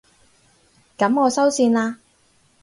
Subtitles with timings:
[0.97, 1.97] 噉我收線喇